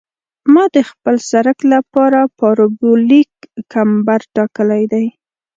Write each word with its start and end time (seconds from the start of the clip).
ما 0.53 0.63
د 0.75 0.77
خپل 0.89 1.15
سرک 1.29 1.59
لپاره 1.73 2.19
پارابولیک 2.39 3.31
کمبر 3.73 4.19
ټاکلی 4.35 4.83
دی 4.91 5.05